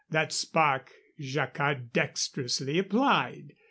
That 0.09 0.33
spark 0.33 0.89
Jacquard 1.19 1.93
dexterously 1.93 2.79
applied. 2.79 3.51